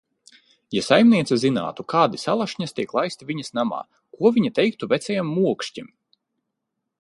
[0.75, 3.83] Ja saimniece zinātu, kādi salašņas tiek laisti viņas namā,
[4.17, 5.93] ko viņa teiktu vecajam Mokšķim?